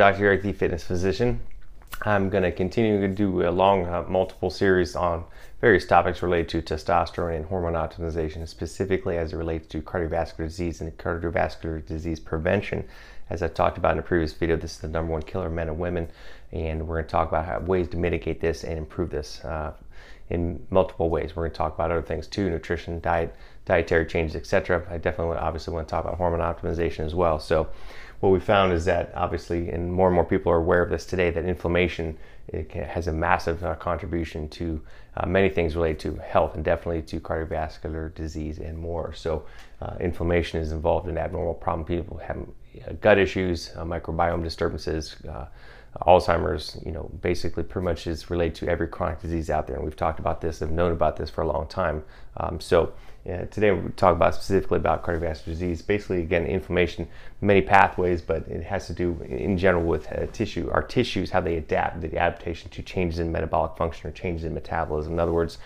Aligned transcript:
Dr. 0.00 0.24
Eric, 0.24 0.40
the 0.40 0.54
fitness 0.54 0.82
physician. 0.82 1.40
I'm 2.06 2.30
going 2.30 2.44
to 2.44 2.52
continue 2.52 3.02
to 3.02 3.08
do 3.08 3.46
a 3.46 3.50
long, 3.50 3.84
uh, 3.84 4.02
multiple 4.08 4.48
series 4.48 4.96
on 4.96 5.24
various 5.60 5.84
topics 5.84 6.22
related 6.22 6.48
to 6.48 6.74
testosterone 6.74 7.36
and 7.36 7.44
hormone 7.44 7.74
optimization, 7.74 8.48
specifically 8.48 9.18
as 9.18 9.34
it 9.34 9.36
relates 9.36 9.66
to 9.68 9.82
cardiovascular 9.82 10.46
disease 10.46 10.80
and 10.80 10.96
cardiovascular 10.96 11.84
disease 11.84 12.18
prevention. 12.18 12.88
As 13.28 13.42
I 13.42 13.48
talked 13.48 13.76
about 13.76 13.92
in 13.92 13.98
a 13.98 14.02
previous 14.02 14.32
video, 14.32 14.56
this 14.56 14.72
is 14.72 14.78
the 14.78 14.88
number 14.88 15.12
one 15.12 15.20
killer 15.20 15.48
of 15.48 15.52
men 15.52 15.68
and 15.68 15.78
women, 15.78 16.08
and 16.50 16.88
we're 16.88 16.94
going 16.94 17.04
to 17.04 17.10
talk 17.10 17.28
about 17.28 17.44
how, 17.44 17.58
ways 17.58 17.88
to 17.88 17.98
mitigate 17.98 18.40
this 18.40 18.64
and 18.64 18.78
improve 18.78 19.10
this 19.10 19.44
uh, 19.44 19.74
in 20.30 20.66
multiple 20.70 21.10
ways. 21.10 21.36
We're 21.36 21.42
going 21.42 21.52
to 21.52 21.58
talk 21.58 21.74
about 21.74 21.90
other 21.90 22.00
things 22.00 22.26
too, 22.26 22.48
nutrition, 22.48 23.00
diet, 23.00 23.34
dietary 23.66 24.06
changes, 24.06 24.34
etc. 24.34 24.82
I 24.88 24.96
definitely 24.96 25.26
want, 25.26 25.40
obviously 25.40 25.74
want 25.74 25.86
to 25.86 25.90
talk 25.90 26.06
about 26.06 26.16
hormone 26.16 26.40
optimization 26.40 27.04
as 27.04 27.14
well. 27.14 27.38
So 27.38 27.68
what 28.20 28.30
we 28.30 28.40
found 28.40 28.72
is 28.72 28.84
that 28.84 29.12
obviously, 29.14 29.70
and 29.70 29.92
more 29.92 30.08
and 30.08 30.14
more 30.14 30.24
people 30.24 30.52
are 30.52 30.58
aware 30.58 30.82
of 30.82 30.90
this 30.90 31.06
today, 31.06 31.30
that 31.30 31.44
inflammation 31.44 32.16
has 32.72 33.06
a 33.06 33.12
massive 33.12 33.64
uh, 33.64 33.74
contribution 33.76 34.48
to 34.48 34.80
uh, 35.16 35.26
many 35.26 35.48
things 35.48 35.76
related 35.76 35.98
to 36.00 36.16
health 36.22 36.54
and 36.54 36.64
definitely 36.64 37.02
to 37.02 37.20
cardiovascular 37.20 38.14
disease 38.14 38.58
and 38.58 38.76
more. 38.76 39.12
So, 39.12 39.44
uh, 39.80 39.96
inflammation 40.00 40.60
is 40.60 40.72
involved 40.72 41.08
in 41.08 41.16
abnormal 41.16 41.54
problem. 41.54 41.86
People 41.86 42.18
have 42.18 42.36
uh, 42.38 42.92
gut 43.00 43.18
issues, 43.18 43.70
uh, 43.76 43.84
microbiome 43.84 44.42
disturbances. 44.42 45.16
Uh, 45.96 46.04
Alzheimer's, 46.04 46.78
you 46.84 46.92
know, 46.92 47.10
basically 47.22 47.62
pretty 47.62 47.84
much 47.84 48.06
is 48.06 48.30
related 48.30 48.54
to 48.56 48.68
every 48.68 48.88
chronic 48.88 49.20
disease 49.20 49.50
out 49.50 49.66
there. 49.66 49.76
And 49.76 49.84
we've 49.84 49.96
talked 49.96 50.20
about 50.20 50.40
this, 50.40 50.60
have 50.60 50.70
known 50.70 50.92
about 50.92 51.16
this 51.16 51.30
for 51.30 51.42
a 51.42 51.46
long 51.46 51.66
time. 51.66 52.04
Um, 52.36 52.60
so 52.60 52.92
yeah, 53.24 53.44
today 53.44 53.70
we 53.70 53.90
talk 53.92 54.16
about 54.16 54.34
specifically 54.34 54.78
about 54.78 55.04
cardiovascular 55.04 55.44
disease. 55.44 55.82
Basically, 55.82 56.20
again, 56.20 56.46
inflammation, 56.46 57.06
many 57.42 57.60
pathways, 57.60 58.22
but 58.22 58.48
it 58.48 58.62
has 58.62 58.86
to 58.86 58.94
do 58.94 59.20
in 59.28 59.58
general 59.58 59.84
with 59.84 60.10
uh, 60.10 60.26
tissue. 60.32 60.70
Our 60.70 60.82
tissues, 60.82 61.30
how 61.30 61.40
they 61.40 61.56
adapt, 61.56 62.00
the 62.00 62.16
adaptation 62.16 62.70
to 62.70 62.82
changes 62.82 63.18
in 63.18 63.30
metabolic 63.30 63.76
function 63.76 64.08
or 64.08 64.12
changes 64.12 64.44
in 64.44 64.54
metabolism. 64.54 65.12
In 65.12 65.18
other 65.18 65.32
words, 65.32 65.58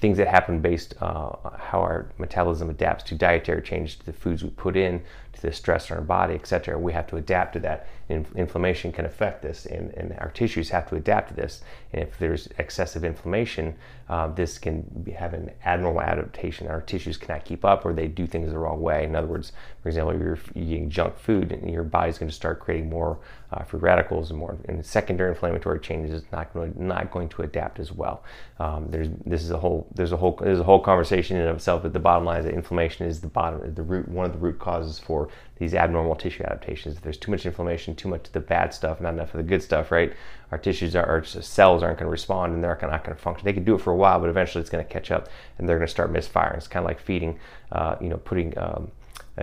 things 0.00 0.16
that 0.18 0.28
happen 0.28 0.60
based 0.60 0.94
uh, 1.00 1.30
how 1.56 1.80
our 1.80 2.10
metabolism 2.18 2.70
adapts 2.70 3.04
to 3.04 3.14
dietary 3.14 3.62
changes, 3.62 3.96
to 3.96 4.06
the 4.06 4.12
foods 4.12 4.44
we 4.44 4.50
put 4.50 4.76
in, 4.76 5.02
to 5.32 5.42
the 5.42 5.52
stress 5.52 5.90
in 5.90 5.96
our 5.96 6.02
body, 6.02 6.34
etc. 6.34 6.78
We 6.78 6.92
have 6.92 7.06
to 7.08 7.16
adapt 7.16 7.52
to 7.54 7.60
that. 7.60 7.88
In- 8.08 8.26
inflammation 8.34 8.92
can 8.92 9.04
affect 9.04 9.42
this, 9.42 9.66
and, 9.66 9.92
and, 9.94 10.16
our 10.18 10.30
tissues 10.30 10.70
have 10.70 10.88
to 10.88 10.96
adapt 10.96 11.28
to 11.28 11.34
this. 11.34 11.62
And 11.92 12.02
if 12.02 12.18
there's 12.18 12.48
excessive 12.58 13.04
inflammation, 13.04 13.76
uh, 14.08 14.28
this 14.28 14.58
can 14.58 14.82
be, 15.04 15.12
have 15.12 15.34
an 15.34 15.50
abnormal 15.64 16.00
adaptation. 16.00 16.66
Our 16.68 16.80
tissues 16.80 17.16
cannot 17.16 17.44
keep 17.44 17.64
up, 17.64 17.84
or 17.84 17.92
they 17.92 18.08
do 18.08 18.26
things 18.26 18.50
the 18.50 18.58
wrong 18.58 18.80
way. 18.80 19.04
In 19.04 19.14
other 19.14 19.26
words, 19.26 19.52
for 19.82 19.88
example, 19.88 20.14
if 20.14 20.20
you're 20.20 20.38
eating 20.54 20.90
junk 20.90 21.18
food, 21.18 21.52
and 21.52 21.70
your 21.70 21.84
body's 21.84 22.18
going 22.18 22.30
to 22.30 22.34
start 22.34 22.60
creating 22.60 22.88
more 22.88 23.18
uh, 23.52 23.62
free 23.62 23.80
radicals 23.80 24.30
and 24.30 24.38
more 24.38 24.58
and 24.66 24.84
secondary 24.84 25.30
inflammatory 25.30 25.80
changes 25.80 26.22
is 26.22 26.32
not 26.32 26.52
going 26.52 26.72
to, 26.72 26.82
not 26.82 27.10
going 27.10 27.28
to 27.30 27.42
adapt 27.42 27.78
as 27.78 27.92
well. 27.92 28.22
Um, 28.58 28.88
there's 28.90 29.08
this 29.24 29.42
is 29.42 29.50
a 29.50 29.58
whole 29.58 29.86
there's 29.94 30.12
a 30.12 30.16
whole 30.16 30.38
there's 30.42 30.60
a 30.60 30.64
whole 30.64 30.80
conversation 30.80 31.36
in 31.36 31.48
itself. 31.48 31.82
But 31.82 31.92
the 31.92 31.98
bottom 31.98 32.24
line 32.24 32.40
is 32.40 32.44
that 32.46 32.54
inflammation 32.54 33.06
is 33.06 33.20
the 33.20 33.28
bottom 33.28 33.74
the 33.74 33.82
root 33.82 34.08
one 34.08 34.26
of 34.26 34.32
the 34.32 34.38
root 34.38 34.58
causes 34.58 34.98
for 34.98 35.28
these 35.58 35.74
abnormal 35.74 36.14
tissue 36.14 36.42
adaptations. 36.44 36.96
If 36.96 37.02
there's 37.02 37.16
too 37.16 37.30
much 37.30 37.46
inflammation, 37.46 37.94
too 37.94 38.08
much 38.08 38.26
of 38.26 38.32
the 38.32 38.40
bad 38.40 38.72
stuff, 38.72 39.00
not 39.00 39.14
enough 39.14 39.34
of 39.34 39.38
the 39.38 39.42
good 39.42 39.62
stuff, 39.62 39.90
right? 39.90 40.12
Our 40.50 40.58
tissues 40.58 40.94
are, 40.94 41.04
our 41.04 41.24
cells 41.24 41.82
aren't 41.82 41.98
going 41.98 42.06
to 42.06 42.10
respond 42.10 42.54
and 42.54 42.62
they're 42.62 42.78
not 42.80 43.04
going 43.04 43.16
to 43.16 43.22
function. 43.22 43.44
They 43.44 43.52
can 43.52 43.64
do 43.64 43.74
it 43.74 43.80
for 43.80 43.92
a 43.92 43.96
while, 43.96 44.20
but 44.20 44.28
eventually 44.28 44.60
it's 44.60 44.70
going 44.70 44.84
to 44.84 44.90
catch 44.90 45.10
up 45.10 45.28
and 45.58 45.68
they're 45.68 45.78
going 45.78 45.86
to 45.86 45.90
start 45.90 46.12
misfiring. 46.12 46.56
It's 46.56 46.68
kind 46.68 46.84
of 46.84 46.88
like 46.88 47.00
feeding, 47.00 47.38
uh, 47.72 47.96
you 48.00 48.08
know, 48.08 48.18
putting 48.18 48.56
um, 48.56 48.90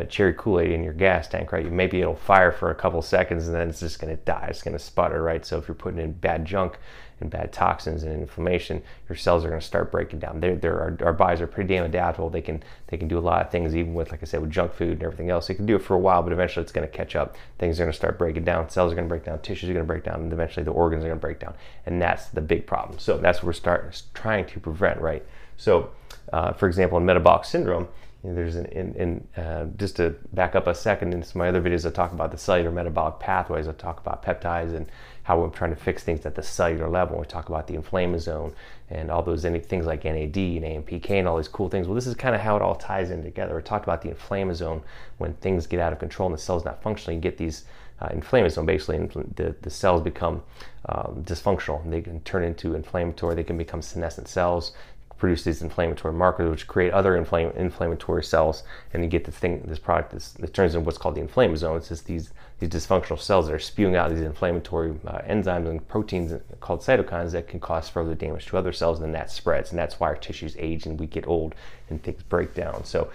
cherry 0.10 0.34
Kool-Aid 0.34 0.72
in 0.72 0.84
your 0.84 0.94
gas 0.94 1.28
tank, 1.28 1.52
right? 1.52 1.70
Maybe 1.72 2.02
it'll 2.02 2.16
fire 2.16 2.52
for 2.52 2.72
a 2.72 2.76
couple 2.76 3.02
seconds 3.02 3.48
and 3.48 3.56
then 3.56 3.70
it's 3.70 3.80
just 3.80 4.00
going 4.00 4.16
to 4.16 4.22
die. 4.24 4.48
It's 4.50 4.62
going 4.62 4.78
to 4.78 4.84
sputter, 4.84 5.22
right? 5.22 5.46
So 5.46 5.58
if 5.58 5.68
you're 5.68 5.76
putting 5.76 6.00
in 6.00 6.12
bad 6.12 6.46
junk 6.46 6.78
and 7.22 7.30
bad 7.30 7.54
toxins 7.54 8.04
and 8.04 8.14
inflammation, 8.14 8.82
your 9.08 9.16
cells 9.16 9.46
are 9.46 9.50
going 9.50 9.60
to 9.60 9.66
start 9.66 9.92
breaking 9.92 10.20
down. 10.20 10.40
They're, 10.40 10.56
they're, 10.56 10.80
our, 10.80 10.98
our 11.02 11.14
bodies 11.14 11.42
are 11.42 11.48
pretty 11.48 11.74
damn 11.74 11.86
adaptable. 11.86 12.30
They 12.30 12.42
can 12.42 12.64
they 12.88 12.98
can 12.98 13.08
do 13.08 13.18
a 13.18 13.20
lot 13.20 13.46
of 13.46 13.52
things, 13.52 13.76
even 13.76 13.94
with 13.94 14.12
like 14.12 14.22
I 14.22 14.26
said, 14.26 14.42
with 14.42 14.52
junk 14.52 14.74
food 14.74 14.94
and 14.94 15.04
everything 15.04 15.30
else. 15.30 15.48
They 15.48 15.54
can 15.54 15.66
do 15.66 15.76
it 15.76 15.82
for 15.82 15.94
a 15.94 16.00
while, 16.00 16.22
but 16.22 16.34
eventually 16.34 16.64
it's 16.64 16.72
going 16.72 16.88
to 16.88 16.94
catch 16.94 17.16
up. 17.16 17.36
Things 17.58 17.80
are 17.80 17.84
going 17.84 17.92
to 17.92 17.98
start 17.98 18.18
breaking 18.18 18.44
down. 18.44 18.70
Cells 18.70 18.92
are 18.92 18.96
going 18.96 19.08
to 19.08 19.10
break 19.10 19.24
down. 19.24 19.40
Tissues 19.40 19.70
are 19.70 19.74
going 19.74 19.86
to 19.86 19.88
break 19.88 20.04
down, 20.04 20.22
and 20.22 20.34
eventually 20.34 20.64
the 20.64 20.72
organs 20.72 21.04
are 21.04 21.08
going 21.08 21.20
to 21.20 21.22
break 21.22 21.40
down. 21.40 21.54
And 21.86 22.02
that's 22.02 22.30
the 22.30 22.42
big 22.42 22.68
problem. 22.68 23.00
So 23.00 23.18
that's 23.18 23.40
what 23.40 23.48
we're 23.48 23.54
starting 23.54 23.92
trying 24.14 24.46
to 24.48 24.60
prevent, 24.60 25.00
right? 25.00 25.26
So, 25.58 25.92
uh, 26.34 26.54
for 26.54 26.68
example, 26.68 26.98
in 26.98 27.06
metabolic 27.06 27.46
syndrome 27.46 27.88
there's 28.34 28.56
an, 28.56 28.66
in, 28.68 28.96
in 28.96 29.44
uh, 29.44 29.66
just 29.78 29.98
to 29.98 30.16
back 30.34 30.56
up 30.56 30.68
a 30.68 30.76
second 30.76 31.14
in 31.14 31.22
some 31.22 31.42
of 31.42 31.46
my 31.46 31.50
other 31.50 31.62
videos, 31.62 31.86
I 31.86 31.92
talk 31.92 32.12
about 32.12 32.32
the 32.32 32.38
cellular 32.38 32.72
metabolic 32.72 33.20
pathways. 33.20 33.68
I 33.68 33.74
talk 33.74 34.00
about 34.00 34.24
peptides 34.24 34.76
and 34.76 34.88
how 35.24 35.40
we're 35.40 35.50
trying 35.50 35.72
to 35.72 35.76
fix 35.76 36.04
things 36.04 36.26
at 36.26 36.36
the 36.36 36.44
cellular 36.44 36.88
level. 36.88 37.20
We 37.20 37.26
talk 37.26 37.50
about 37.50 37.68
the 37.68 37.76
inflammasome 37.76 38.54
and 38.90 39.10
all 39.10 39.24
those 39.24 39.44
things 39.44 39.86
like 39.86 40.06
NAD 40.06 40.38
and 40.38 40.64
AMPK 40.64 41.10
and 41.12 41.28
all 41.28 41.38
these 41.38 41.48
cool 41.48 41.70
things. 41.70 41.88
Well, 41.88 41.96
this 41.96 42.08
is 42.08 42.16
kind 42.16 42.36
of 42.36 42.42
how 42.42 42.56
it 42.56 42.62
all 42.62 42.76
ties 42.76 43.10
in 43.10 43.24
together. 43.24 43.56
We 43.56 43.62
talked 43.62 43.86
about 43.86 44.02
the 44.02 44.10
inflammasome 44.10 44.82
when 45.18 45.34
things 45.36 45.68
get 45.68 45.80
out 45.80 45.94
of 45.94 46.00
control 46.00 46.28
and 46.28 46.38
the 46.38 46.42
cell's 46.42 46.64
not 46.64 46.82
functioning. 46.82 47.18
You 47.18 47.22
get 47.22 47.38
these 47.38 47.66
uh, 48.00 48.10
inflammasome. 48.10 48.66
Basically, 48.66 49.00
the, 49.36 49.56
the 49.62 49.70
cells 49.70 50.02
become 50.02 50.44
um, 50.90 51.24
dysfunctional. 51.26 51.90
They 51.90 52.02
can 52.02 52.22
turn 52.22 52.44
into 52.44 52.76
inflammatory. 52.76 53.36
They 53.36 53.44
can 53.44 53.58
become 53.58 53.82
senescent 53.82 54.28
cells 54.28 54.74
produce 55.18 55.44
these 55.44 55.62
inflammatory 55.62 56.14
markers, 56.14 56.50
which 56.50 56.68
create 56.68 56.92
other 56.92 57.16
inflammatory 57.16 58.24
cells, 58.24 58.64
and 58.94 59.04
you 59.04 59.10
get 59.10 59.24
this 59.24 59.36
thing, 59.36 59.62
this 59.66 59.80
product 59.80 60.12
that 60.12 60.54
turns 60.54 60.76
into 60.76 60.86
what's 60.86 60.98
called 60.98 61.16
the 61.16 61.22
inflammasome. 61.22 61.78
It's 61.78 61.90
just 61.90 62.06
these 62.06 62.32
these 62.60 62.70
dysfunctional 62.70 63.20
cells 63.20 63.48
that 63.48 63.54
are 63.54 63.60
spewing 63.60 63.96
out 63.96 64.10
these 64.10 64.22
inflammatory 64.22 64.94
uh, 65.06 65.20
enzymes 65.20 65.70
and 65.70 65.86
proteins 65.88 66.34
called 66.62 66.82
cytokines 66.82 67.32
that 67.32 67.48
can 67.48 67.60
cause 67.60 67.90
further 67.90 68.16
damage 68.16 68.46
to 68.48 68.58
other 68.58 68.72
cells, 68.72 69.00
and 69.00 69.06
then 69.06 69.14
that 69.14 69.32
spreads, 69.32 69.72
and 69.72 69.80
that's 69.80 70.00
why 70.00 70.08
our 70.08 70.16
tissues 70.16 70.56
age 70.58 70.86
and 70.86 71.00
we 71.00 71.08
get 71.08 71.28
old 71.28 71.56
and 71.90 72.04
things 72.04 72.24
break 72.24 72.54
down. 72.54 72.84
So. 72.84 73.10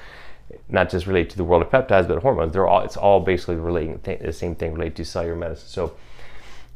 Not 0.69 0.91
just 0.91 1.07
related 1.07 1.31
to 1.31 1.37
the 1.37 1.45
world 1.45 1.63
of 1.63 1.71
peptides, 1.71 2.09
but 2.09 2.21
hormones. 2.23 2.53
They're 2.53 2.67
all 2.67 2.83
it's 2.83 2.97
all 2.97 3.21
basically 3.21 3.55
relating 3.55 4.01
th- 4.01 4.19
the 4.19 4.33
same 4.33 4.57
thing 4.57 4.73
related 4.73 4.97
to 4.97 5.05
cellular 5.05 5.37
medicine. 5.37 5.69
So, 5.69 5.95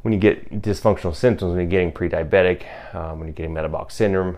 when 0.01 0.13
you 0.13 0.19
get 0.19 0.61
dysfunctional 0.61 1.13
symptoms, 1.13 1.49
when 1.49 1.59
you're 1.59 1.69
getting 1.69 1.91
pre-diabetic, 1.91 2.63
um, 2.95 3.19
when 3.19 3.27
you're 3.27 3.33
getting 3.33 3.53
metabolic 3.53 3.91
syndrome, 3.91 4.37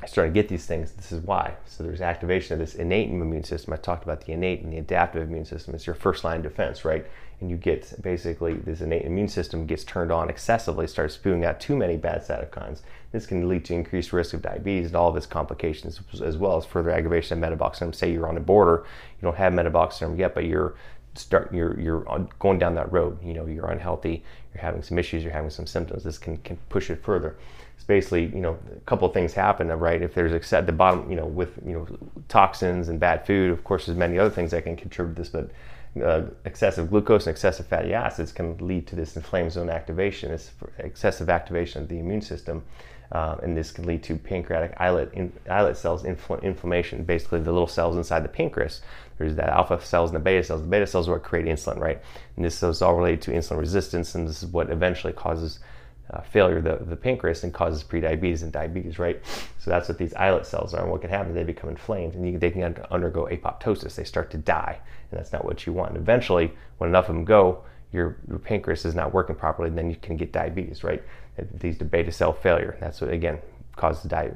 I 0.00 0.06
started 0.06 0.30
to 0.30 0.34
get 0.34 0.48
these 0.48 0.64
things. 0.64 0.92
This 0.92 1.10
is 1.10 1.20
why. 1.20 1.54
So 1.66 1.82
there's 1.82 2.00
activation 2.00 2.52
of 2.52 2.60
this 2.60 2.76
innate 2.76 3.10
immune 3.10 3.42
system. 3.42 3.72
I 3.72 3.76
talked 3.76 4.04
about 4.04 4.24
the 4.24 4.32
innate 4.32 4.62
and 4.62 4.72
the 4.72 4.78
adaptive 4.78 5.22
immune 5.22 5.44
system. 5.44 5.74
It's 5.74 5.86
your 5.86 5.96
first 5.96 6.22
line 6.22 6.40
defense, 6.40 6.84
right? 6.84 7.04
And 7.40 7.50
you 7.50 7.56
get 7.56 8.00
basically 8.00 8.54
this 8.54 8.80
innate 8.80 9.04
immune 9.04 9.28
system 9.28 9.66
gets 9.66 9.82
turned 9.82 10.12
on 10.12 10.30
excessively, 10.30 10.86
starts 10.86 11.14
spewing 11.14 11.44
out 11.44 11.58
too 11.58 11.76
many 11.76 11.96
bad 11.96 12.24
cytokines. 12.24 12.82
This 13.10 13.26
can 13.26 13.48
lead 13.48 13.64
to 13.66 13.74
increased 13.74 14.12
risk 14.12 14.34
of 14.34 14.42
diabetes 14.42 14.86
and 14.86 14.96
all 14.96 15.08
of 15.08 15.16
its 15.16 15.26
complications, 15.26 16.00
as 16.22 16.36
well 16.36 16.56
as 16.56 16.64
further 16.64 16.90
aggravation 16.90 17.34
of 17.34 17.40
metabolic 17.40 17.74
syndrome. 17.74 17.92
Say 17.92 18.12
you're 18.12 18.28
on 18.28 18.34
the 18.36 18.40
border, 18.40 18.84
you 19.20 19.26
don't 19.26 19.36
have 19.36 19.52
metabolic 19.52 19.92
syndrome 19.92 20.18
yet, 20.18 20.34
but 20.34 20.44
you're 20.44 20.74
start 21.18 21.52
you're 21.52 21.78
you're 21.78 22.28
going 22.38 22.58
down 22.58 22.74
that 22.76 22.90
road. 22.92 23.22
You 23.22 23.34
know, 23.34 23.46
you're 23.46 23.70
unhealthy, 23.70 24.22
you're 24.54 24.62
having 24.62 24.82
some 24.82 24.98
issues, 24.98 25.22
you're 25.22 25.32
having 25.32 25.50
some 25.50 25.66
symptoms. 25.66 26.04
This 26.04 26.18
can 26.18 26.38
can 26.38 26.56
push 26.68 26.90
it 26.90 27.02
further 27.02 27.36
it's 27.78 27.84
basically 27.84 28.24
you 28.26 28.40
know 28.40 28.58
a 28.76 28.80
couple 28.80 29.06
of 29.06 29.14
things 29.14 29.32
happen 29.32 29.68
right 29.68 30.02
if 30.02 30.12
there's 30.12 30.52
at 30.52 30.66
the 30.66 30.72
bottom 30.72 31.08
you 31.08 31.14
know 31.14 31.26
with 31.26 31.60
you 31.64 31.72
know 31.74 31.86
toxins 32.26 32.88
and 32.88 32.98
bad 32.98 33.24
food 33.24 33.52
of 33.52 33.62
course 33.62 33.86
there's 33.86 33.96
many 33.96 34.18
other 34.18 34.30
things 34.30 34.50
that 34.50 34.64
can 34.64 34.74
contribute 34.74 35.14
to 35.14 35.22
this 35.22 35.28
but 35.28 35.48
uh, 36.02 36.22
excessive 36.44 36.90
glucose 36.90 37.26
and 37.26 37.32
excessive 37.32 37.66
fatty 37.66 37.94
acids 37.94 38.32
can 38.32 38.56
lead 38.58 38.86
to 38.86 38.96
this 38.96 39.14
inflammasome 39.14 39.72
activation 39.72 40.30
this 40.30 40.50
excessive 40.78 41.28
activation 41.28 41.82
of 41.82 41.88
the 41.88 41.98
immune 41.98 42.22
system 42.22 42.62
uh, 43.12 43.36
and 43.42 43.56
this 43.56 43.72
can 43.72 43.86
lead 43.86 44.02
to 44.02 44.16
pancreatic 44.16 44.74
islet 44.76 45.10
in, 45.14 45.32
islet 45.48 45.76
cells 45.76 46.02
infl- 46.02 46.42
inflammation. 46.42 47.04
Basically 47.04 47.40
the 47.40 47.52
little 47.52 47.66
cells 47.66 47.96
inside 47.96 48.22
the 48.22 48.28
pancreas 48.28 48.82
there's 49.16 49.34
the 49.34 49.48
alpha 49.48 49.80
cells 49.80 50.10
and 50.10 50.16
the 50.16 50.20
beta 50.22 50.44
cells. 50.44 50.60
The 50.60 50.68
beta 50.68 50.86
cells 50.86 51.08
are 51.08 51.12
what 51.12 51.22
create 51.22 51.46
insulin 51.46 51.78
right? 51.78 52.00
And 52.36 52.44
this 52.44 52.62
is 52.62 52.82
all 52.82 52.94
related 52.94 53.22
to 53.22 53.30
insulin 53.32 53.58
resistance 53.58 54.14
and 54.14 54.28
this 54.28 54.42
is 54.42 54.48
what 54.48 54.70
eventually 54.70 55.12
causes 55.12 55.58
uh, 56.10 56.20
failure 56.22 56.58
of 56.58 56.64
the, 56.64 56.78
the 56.86 56.96
pancreas 56.96 57.44
and 57.44 57.52
causes 57.52 57.84
prediabetes 57.84 58.42
and 58.42 58.50
diabetes, 58.52 58.98
right? 58.98 59.20
So 59.58 59.70
that's 59.70 59.88
what 59.88 59.98
these 59.98 60.14
islet 60.14 60.46
cells 60.46 60.74
are. 60.74 60.82
And 60.82 60.90
what 60.90 61.00
can 61.00 61.10
happen 61.10 61.30
is 61.30 61.34
they 61.34 61.44
become 61.44 61.70
inflamed 61.70 62.14
and 62.14 62.26
you, 62.26 62.38
they 62.38 62.50
can 62.50 62.76
undergo 62.90 63.28
apoptosis. 63.30 63.94
They 63.94 64.04
start 64.04 64.30
to 64.30 64.38
die, 64.38 64.78
and 65.10 65.18
that's 65.18 65.32
not 65.32 65.44
what 65.44 65.66
you 65.66 65.72
want. 65.72 65.90
And 65.90 65.98
eventually, 65.98 66.52
when 66.78 66.88
enough 66.88 67.08
of 67.08 67.14
them 67.14 67.24
go, 67.24 67.62
your, 67.92 68.16
your 68.28 68.38
pancreas 68.38 68.84
is 68.84 68.94
not 68.94 69.12
working 69.14 69.34
properly, 69.34 69.68
and 69.68 69.78
then 69.78 69.90
you 69.90 69.96
can 69.96 70.16
get 70.16 70.32
diabetes, 70.32 70.84
right? 70.84 71.02
Leads 71.62 71.78
to 71.78 71.84
beta 71.84 72.12
cell 72.12 72.32
failure. 72.32 72.76
That's 72.80 73.00
what, 73.00 73.10
again, 73.10 73.38
causes 73.78 74.04
di- 74.04 74.32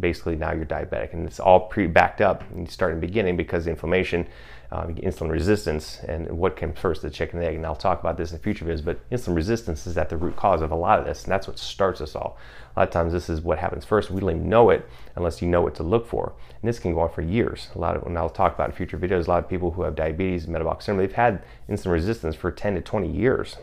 basically 0.00 0.36
now 0.36 0.52
you're 0.52 0.64
diabetic. 0.64 1.12
And 1.12 1.26
it's 1.26 1.40
all 1.40 1.60
pre 1.60 1.86
backed 1.86 2.20
up. 2.20 2.42
And 2.50 2.66
you 2.66 2.70
start 2.70 2.92
in 2.92 3.00
the 3.00 3.06
beginning 3.06 3.36
because 3.36 3.66
inflammation 3.66 4.26
um, 4.72 4.94
insulin 4.96 5.30
resistance 5.30 6.00
and 6.00 6.28
what 6.30 6.56
came 6.56 6.72
first, 6.72 7.02
the 7.02 7.10
chicken 7.10 7.38
and 7.38 7.48
egg. 7.48 7.56
And 7.56 7.66
I'll 7.66 7.76
talk 7.76 8.00
about 8.00 8.16
this 8.16 8.32
in 8.32 8.38
future 8.38 8.64
videos, 8.64 8.84
but 8.84 9.08
insulin 9.10 9.36
resistance 9.36 9.86
is 9.86 9.96
at 9.96 10.08
the 10.08 10.16
root 10.16 10.36
cause 10.36 10.62
of 10.62 10.70
a 10.70 10.74
lot 10.74 10.98
of 10.98 11.04
this, 11.04 11.24
and 11.24 11.32
that's 11.32 11.46
what 11.46 11.58
starts 11.58 12.00
us 12.00 12.14
all. 12.14 12.38
A 12.74 12.80
lot 12.80 12.88
of 12.88 12.92
times, 12.92 13.12
this 13.12 13.30
is 13.30 13.40
what 13.40 13.58
happens 13.58 13.84
first. 13.84 14.10
We 14.10 14.20
don't 14.20 14.30
even 14.30 14.48
know 14.48 14.70
it 14.70 14.88
unless 15.14 15.40
you 15.40 15.48
know 15.48 15.62
what 15.62 15.74
to 15.76 15.82
look 15.82 16.06
for, 16.06 16.34
and 16.60 16.68
this 16.68 16.78
can 16.78 16.92
go 16.94 17.00
on 17.00 17.12
for 17.12 17.22
years. 17.22 17.68
A 17.74 17.78
lot 17.78 17.96
of, 17.96 18.02
and 18.04 18.18
I'll 18.18 18.28
talk 18.28 18.54
about 18.54 18.70
in 18.70 18.76
future 18.76 18.98
videos, 18.98 19.26
a 19.26 19.30
lot 19.30 19.44
of 19.44 19.48
people 19.48 19.70
who 19.70 19.82
have 19.82 19.94
diabetes, 19.94 20.46
metabolic 20.46 20.82
syndrome, 20.82 21.06
they've 21.06 21.16
had 21.16 21.42
insulin 21.68 21.92
resistance 21.92 22.34
for 22.34 22.50
10 22.50 22.74
to 22.74 22.80
20 22.80 23.10
years 23.10 23.56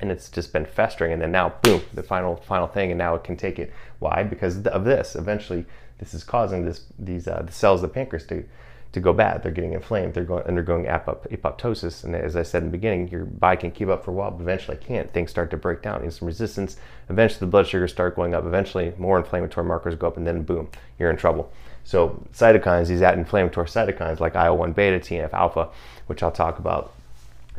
and 0.00 0.10
it's 0.10 0.28
just 0.28 0.52
been 0.52 0.66
festering 0.66 1.12
and 1.12 1.22
then 1.22 1.32
now 1.32 1.54
boom 1.62 1.82
the 1.92 2.02
final 2.02 2.36
final 2.36 2.66
thing 2.66 2.90
and 2.90 2.98
now 2.98 3.14
it 3.14 3.24
can 3.24 3.36
take 3.36 3.58
it. 3.58 3.72
Why? 3.98 4.22
Because 4.22 4.66
of 4.66 4.84
this. 4.84 5.14
Eventually 5.14 5.64
this 5.98 6.14
is 6.14 6.24
causing 6.24 6.64
this 6.64 6.82
these 6.98 7.28
uh, 7.28 7.42
the 7.46 7.52
cells 7.52 7.82
of 7.82 7.90
the 7.90 7.94
pancreas 7.94 8.26
to 8.26 8.44
to 8.92 9.00
go 9.00 9.12
bad. 9.12 9.42
They're 9.42 9.52
getting 9.52 9.72
inflamed. 9.72 10.14
They're 10.14 10.24
going 10.24 10.44
undergoing 10.44 10.84
apoptosis. 10.84 12.04
And 12.04 12.14
as 12.14 12.36
i 12.36 12.42
said 12.42 12.62
in 12.62 12.68
the 12.68 12.72
beginning 12.72 13.08
your 13.08 13.24
body 13.24 13.56
can 13.56 13.70
keep 13.70 13.88
up 13.88 14.04
for 14.04 14.10
a 14.10 14.14
while 14.14 14.30
but 14.30 14.42
eventually 14.42 14.76
can't. 14.76 15.12
Things 15.12 15.30
start 15.30 15.50
to 15.52 15.56
break 15.56 15.82
down. 15.82 16.02
Insulin 16.02 16.26
resistance. 16.26 16.76
Eventually 17.08 17.40
the 17.40 17.46
blood 17.46 17.66
sugars 17.66 17.92
start 17.92 18.16
going 18.16 18.34
up. 18.34 18.44
Eventually 18.44 18.92
more 18.98 19.18
inflammatory 19.18 19.66
markers 19.66 19.94
go 19.94 20.08
up 20.08 20.16
and 20.16 20.26
then 20.26 20.42
boom 20.42 20.68
you're 20.98 21.10
in 21.10 21.16
trouble. 21.16 21.52
So 21.84 22.24
cytokines 22.32 22.88
these 22.88 23.02
inflammatory 23.02 23.68
cytokines 23.68 24.18
like 24.18 24.34
il-1 24.34 24.74
beta 24.74 24.98
tnf 24.98 25.34
alpha 25.34 25.68
which 26.06 26.22
i'll 26.22 26.32
talk 26.32 26.58
about 26.58 26.94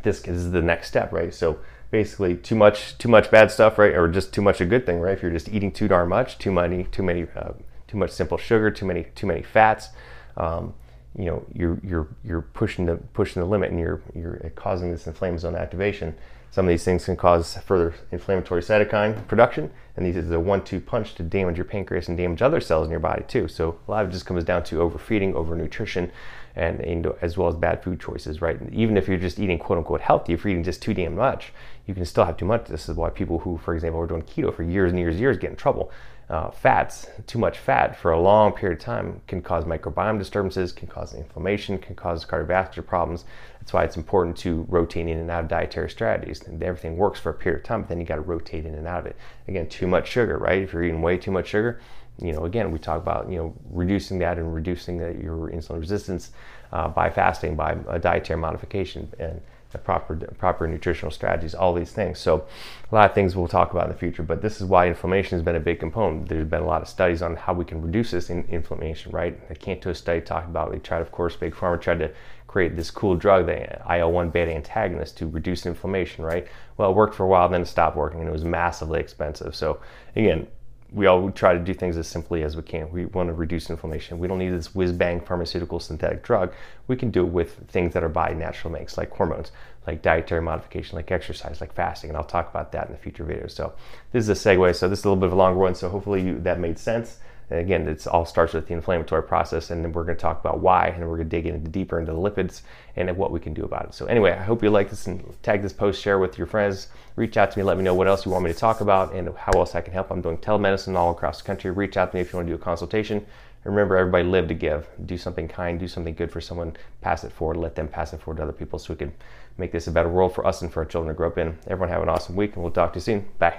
this 0.05 0.21
is 0.21 0.51
the 0.51 0.61
next 0.61 0.87
step 0.87 1.11
right? 1.11 1.33
So 1.33 1.59
basically 1.91 2.35
too 2.35 2.55
much 2.55 2.97
too 2.97 3.09
much 3.09 3.31
bad 3.31 3.51
stuff, 3.51 3.77
right? 3.77 3.93
Or 3.93 4.07
just 4.07 4.33
too 4.33 4.41
much 4.41 4.61
a 4.61 4.65
good 4.65 4.85
thing, 4.85 4.99
right? 4.99 5.13
If 5.13 5.21
you're 5.21 5.31
just 5.31 5.49
eating 5.49 5.71
too 5.71 5.87
darn 5.87 6.09
much, 6.09 6.37
too 6.37 6.51
many 6.51 6.85
too 6.85 7.03
many 7.03 7.27
uh, 7.35 7.53
too 7.87 7.97
much 7.97 8.11
simple 8.11 8.37
sugar, 8.37 8.71
too 8.71 8.85
many 8.85 9.05
too 9.15 9.27
many 9.27 9.41
fats, 9.41 9.89
um, 10.37 10.73
you 11.17 11.25
know, 11.25 11.45
you're 11.53 11.79
you're 11.83 12.07
you're 12.23 12.41
pushing 12.41 12.85
the 12.85 12.95
pushing 13.13 13.41
the 13.41 13.47
limit, 13.47 13.71
and 13.71 13.79
you're 13.79 14.01
you're 14.13 14.51
causing 14.55 14.91
this 14.91 15.05
inflammasome 15.05 15.57
activation. 15.57 16.15
Some 16.51 16.65
of 16.65 16.69
these 16.69 16.85
things 16.85 17.03
can 17.03 17.17
cause 17.17 17.57
further 17.65 17.93
inflammatory 18.11 18.61
cytokine 18.61 19.27
production, 19.27 19.71
and 19.97 20.05
these 20.05 20.15
is 20.15 20.31
a 20.31 20.39
one-two 20.39 20.79
punch 20.79 21.15
to 21.15 21.23
damage 21.23 21.57
your 21.57 21.65
pancreas 21.65 22.07
and 22.07 22.15
damage 22.17 22.41
other 22.41 22.61
cells 22.61 22.87
in 22.87 22.91
your 22.91 23.01
body 23.01 23.25
too. 23.27 23.49
So 23.49 23.77
a 23.87 23.91
lot 23.91 24.03
of 24.03 24.09
it 24.09 24.13
just 24.13 24.25
comes 24.25 24.45
down 24.45 24.63
to 24.65 24.81
overfeeding, 24.81 25.33
overnutrition, 25.33 26.11
and, 26.55 26.79
and 26.79 27.07
as 27.21 27.37
well 27.37 27.49
as 27.49 27.55
bad 27.55 27.83
food 27.83 27.99
choices, 27.99 28.41
right? 28.41 28.57
Even 28.71 28.95
if 28.95 29.07
you're 29.09 29.17
just 29.17 29.37
eating 29.37 29.59
quote 29.59 29.79
unquote 29.79 29.99
healthy, 29.99 30.31
if 30.31 30.45
you're 30.45 30.51
eating 30.51 30.63
just 30.63 30.81
too 30.81 30.93
damn 30.93 31.15
much, 31.15 31.51
you 31.87 31.93
can 31.93 32.05
still 32.05 32.23
have 32.23 32.37
too 32.37 32.45
much. 32.45 32.67
This 32.67 32.87
is 32.87 32.95
why 32.95 33.09
people 33.09 33.39
who, 33.39 33.57
for 33.57 33.75
example, 33.75 33.99
are 33.99 34.07
doing 34.07 34.21
keto 34.21 34.55
for 34.55 34.63
years 34.63 34.91
and 34.91 34.99
years 34.99 35.15
and 35.15 35.21
years 35.21 35.37
get 35.37 35.49
in 35.49 35.55
trouble. 35.57 35.91
Uh, 36.27 36.49
fats, 36.49 37.07
too 37.27 37.37
much 37.37 37.59
fat 37.59 37.95
for 37.95 38.11
a 38.11 38.19
long 38.19 38.51
period 38.51 38.79
of 38.79 38.83
time 38.83 39.21
can 39.27 39.43
cause 39.43 39.63
microbiome 39.63 40.17
disturbances, 40.17 40.71
can 40.71 40.87
cause 40.87 41.13
inflammation, 41.13 41.77
can 41.77 41.95
cause 41.95 42.25
cardiovascular 42.25 42.85
problems. 42.85 43.25
That's 43.59 43.73
why 43.73 43.83
it's 43.83 43.95
important 43.95 44.35
to 44.37 44.65
rotate 44.67 45.07
in 45.07 45.19
and 45.19 45.29
out 45.29 45.43
of 45.43 45.49
dietary 45.49 45.89
strategies. 45.89 46.41
And 46.41 46.61
everything 46.63 46.97
works 46.97 47.19
for 47.19 47.29
a 47.29 47.33
period 47.33 47.59
of 47.59 47.65
time, 47.65 47.81
but 47.81 47.89
then 47.89 47.99
you 47.99 48.05
got 48.07 48.15
to 48.15 48.21
rotate 48.21 48.65
in 48.65 48.73
and 48.73 48.87
out 48.87 49.01
of 49.01 49.05
it. 49.05 49.15
Again, 49.47 49.69
too 49.69 49.85
much 49.85 50.07
sugar, 50.07 50.39
right? 50.39 50.63
If 50.63 50.73
you're 50.73 50.83
eating 50.83 51.03
way 51.03 51.17
too 51.17 51.31
much 51.31 51.47
sugar, 51.47 51.79
you 52.19 52.31
know, 52.31 52.45
again, 52.45 52.71
we 52.71 52.79
talk 52.79 53.01
about 53.01 53.29
you 53.29 53.37
know 53.37 53.53
reducing 53.69 54.19
that 54.19 54.37
and 54.37 54.53
reducing 54.53 54.97
the, 54.97 55.13
your 55.21 55.49
insulin 55.51 55.79
resistance 55.79 56.31
uh, 56.71 56.87
by 56.87 57.09
fasting, 57.09 57.55
by 57.55 57.77
a 57.87 57.99
dietary 57.99 58.39
modification, 58.39 59.11
and 59.19 59.41
proper 59.77 60.15
proper 60.37 60.67
nutritional 60.67 61.11
strategies, 61.11 61.53
all 61.53 61.73
these 61.73 61.91
things. 61.91 62.19
So 62.19 62.45
a 62.91 62.95
lot 62.95 63.09
of 63.09 63.15
things 63.15 63.35
we'll 63.35 63.47
talk 63.47 63.71
about 63.71 63.85
in 63.85 63.91
the 63.91 63.97
future, 63.97 64.23
but 64.23 64.41
this 64.41 64.61
is 64.61 64.67
why 64.67 64.87
inflammation 64.87 65.37
has 65.37 65.43
been 65.43 65.55
a 65.55 65.59
big 65.59 65.79
component. 65.79 66.29
There's 66.29 66.47
been 66.47 66.61
a 66.61 66.67
lot 66.67 66.81
of 66.81 66.87
studies 66.87 67.21
on 67.21 67.35
how 67.35 67.53
we 67.53 67.65
can 67.65 67.81
reduce 67.81 68.11
this 68.11 68.29
in 68.29 68.45
inflammation, 68.45 69.11
right? 69.11 69.47
The 69.47 69.55
CANTOS 69.55 69.97
study 69.97 70.21
talked 70.21 70.47
about, 70.47 70.71
they 70.71 70.79
tried, 70.79 71.01
of 71.01 71.11
course, 71.11 71.35
Big 71.35 71.53
Pharma 71.53 71.81
tried 71.81 71.99
to 71.99 72.11
create 72.47 72.75
this 72.75 72.89
cool 72.89 73.15
drug, 73.15 73.47
the 73.47 73.63
IL-1 73.93 74.31
beta 74.31 74.53
antagonist 74.53 75.17
to 75.17 75.27
reduce 75.27 75.65
inflammation, 75.65 76.23
right? 76.23 76.47
Well, 76.77 76.91
it 76.91 76.95
worked 76.95 77.15
for 77.15 77.23
a 77.23 77.27
while, 77.27 77.49
then 77.49 77.63
it 77.63 77.67
stopped 77.67 77.97
working 77.97 78.21
and 78.21 78.29
it 78.29 78.31
was 78.31 78.45
massively 78.45 78.99
expensive. 78.99 79.55
So 79.55 79.79
again, 80.15 80.47
we 80.91 81.07
all 81.07 81.31
try 81.31 81.53
to 81.53 81.59
do 81.59 81.73
things 81.73 81.97
as 81.97 82.07
simply 82.07 82.43
as 82.43 82.55
we 82.55 82.63
can. 82.63 82.89
We 82.91 83.05
want 83.05 83.29
to 83.29 83.33
reduce 83.33 83.69
inflammation. 83.69 84.19
We 84.19 84.27
don't 84.27 84.37
need 84.37 84.49
this 84.49 84.73
whiz 84.75 84.91
bang 84.91 85.19
pharmaceutical 85.19 85.79
synthetic 85.79 86.23
drug. 86.23 86.53
We 86.87 86.95
can 86.95 87.09
do 87.09 87.25
it 87.25 87.31
with 87.31 87.67
things 87.67 87.93
that 87.93 88.03
are 88.03 88.09
by 88.09 88.33
natural 88.33 88.71
makes, 88.71 88.97
like 88.97 89.11
hormones, 89.11 89.51
like 89.87 90.01
dietary 90.01 90.41
modification, 90.41 90.95
like 90.95 91.11
exercise, 91.11 91.59
like 91.59 91.73
fasting. 91.73 92.11
And 92.11 92.17
I'll 92.17 92.23
talk 92.23 92.49
about 92.49 92.71
that 92.73 92.87
in 92.87 92.93
the 92.93 92.99
future 92.99 93.25
videos. 93.25 93.51
So 93.51 93.73
this 94.11 94.27
is 94.27 94.29
a 94.29 94.49
segue. 94.49 94.75
So 94.75 94.87
this 94.87 94.99
is 94.99 95.05
a 95.05 95.09
little 95.09 95.19
bit 95.19 95.27
of 95.27 95.33
a 95.33 95.37
longer 95.37 95.59
one. 95.59 95.75
So 95.75 95.89
hopefully 95.89 96.21
you, 96.21 96.39
that 96.41 96.59
made 96.59 96.77
sense. 96.77 97.19
And 97.49 97.59
again, 97.59 97.87
it 97.87 98.07
all 98.07 98.25
starts 98.25 98.53
with 98.53 98.67
the 98.67 98.73
inflammatory 98.73 99.23
process, 99.23 99.69
and 99.69 99.83
then 99.83 99.91
we're 99.91 100.03
going 100.03 100.17
to 100.17 100.21
talk 100.21 100.39
about 100.39 100.59
why, 100.59 100.87
and 100.87 101.01
we're 101.01 101.17
going 101.17 101.29
to 101.29 101.35
dig 101.37 101.45
into 101.45 101.69
deeper 101.69 101.99
into 101.99 102.11
the 102.11 102.17
lipids 102.17 102.61
and 102.95 103.15
what 103.15 103.31
we 103.31 103.39
can 103.39 103.53
do 103.53 103.63
about 103.63 103.85
it. 103.85 103.93
So 103.93 104.05
anyway, 104.07 104.31
I 104.31 104.43
hope 104.43 104.63
you 104.63 104.69
like 104.69 104.89
this 104.89 105.07
and 105.07 105.23
tag 105.43 105.61
this 105.61 105.73
post, 105.73 106.01
share 106.01 106.17
with 106.17 106.37
your 106.37 106.47
friends, 106.47 106.87
reach 107.15 107.37
out 107.37 107.51
to 107.51 107.59
me, 107.59 107.63
let 107.63 107.77
me 107.77 107.83
know 107.83 107.93
what 107.93 108.07
else 108.07 108.25
you 108.25 108.31
want 108.31 108.45
me 108.45 108.51
to 108.51 108.57
talk 108.57 108.81
about 108.81 109.13
and 109.13 109.29
how 109.37 109.51
else 109.53 109.75
I 109.75 109.81
can 109.81 109.93
help. 109.93 110.11
I'm 110.11 110.21
doing 110.21 110.37
telemedicine 110.37 110.95
all 110.95 111.11
across 111.11 111.39
the 111.39 111.45
country. 111.45 111.71
Reach 111.71 111.97
out 111.97 112.11
to 112.11 112.17
me 112.17 112.21
if 112.21 112.33
you 112.33 112.37
want 112.37 112.47
to 112.47 112.51
do 112.53 112.59
a 112.59 112.63
consultation. 112.63 113.25
Remember, 113.63 113.97
everybody 113.97 114.23
live 114.23 114.47
to 114.47 114.53
give. 114.53 114.87
Do 115.05 115.17
something 115.17 115.47
kind, 115.47 115.79
do 115.79 115.87
something 115.87 116.13
good 116.13 116.31
for 116.31 116.39
someone, 116.39 116.77
pass 117.01 117.23
it 117.23 117.31
forward, 117.31 117.57
let 117.57 117.75
them 117.75 117.87
pass 117.87 118.13
it 118.13 118.21
forward 118.21 118.37
to 118.37 118.43
other 118.43 118.51
people 118.51 118.77
so 118.77 118.93
we 118.93 118.97
can 118.97 119.11
make 119.57 119.71
this 119.71 119.87
a 119.87 119.91
better 119.91 120.09
world 120.09 120.35
for 120.35 120.45
us 120.45 120.61
and 120.61 120.71
for 120.71 120.81
our 120.81 120.85
children 120.85 121.13
to 121.13 121.17
grow 121.17 121.27
up 121.27 121.37
in. 121.39 121.57
Everyone 121.65 121.89
have 121.89 122.03
an 122.03 122.09
awesome 122.09 122.35
week, 122.35 122.53
and 122.53 122.63
we'll 122.63 122.71
talk 122.71 122.93
to 122.93 122.97
you 122.97 123.01
soon. 123.01 123.27
Bye. 123.39 123.57